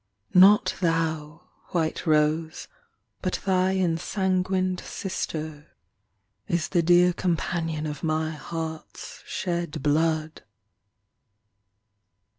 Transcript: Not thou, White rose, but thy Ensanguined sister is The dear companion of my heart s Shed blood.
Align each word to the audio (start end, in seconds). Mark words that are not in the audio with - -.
Not 0.33 0.73
thou, 0.81 1.43
White 1.73 2.07
rose, 2.07 2.67
but 3.21 3.39
thy 3.45 3.73
Ensanguined 3.75 4.79
sister 4.79 5.73
is 6.47 6.69
The 6.69 6.81
dear 6.81 7.13
companion 7.13 7.85
of 7.85 8.01
my 8.01 8.31
heart 8.31 8.89
s 8.95 9.21
Shed 9.27 9.83
blood. 9.83 10.41